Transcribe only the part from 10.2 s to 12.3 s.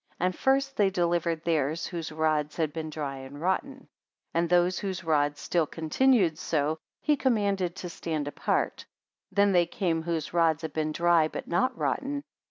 rods had been dry but not rotten.